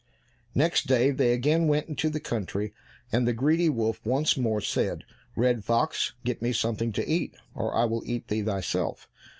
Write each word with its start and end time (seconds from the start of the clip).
Next 0.55 0.87
day 0.87 1.11
they 1.11 1.31
again 1.31 1.67
went 1.67 1.87
into 1.87 2.09
the 2.09 2.19
country, 2.19 2.73
and 3.11 3.27
the 3.27 3.33
greedy 3.33 3.69
wolf 3.69 4.03
once 4.03 4.35
more 4.35 4.59
said, 4.59 5.03
"Red 5.35 5.63
fox, 5.63 6.13
get 6.25 6.41
me 6.41 6.53
something 6.53 6.91
to 6.93 7.07
eat, 7.07 7.35
or 7.53 7.75
I 7.77 7.85
will 7.85 8.01
eat 8.07 8.27
thee 8.27 8.41
thyself." 8.41 9.07